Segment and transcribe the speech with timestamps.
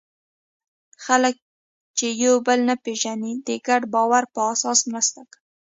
[1.05, 1.35] خلک
[1.97, 5.41] چې یو بل نه پېژني، د ګډ باور په اساس مرسته کوي.